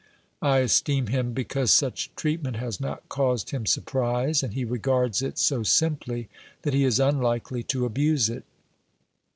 [0.41, 5.37] I esteem him because such treatment has not caused him surprise, and he regards it
[5.37, 6.27] so simply
[6.63, 8.43] that he is unlikely to abuse it.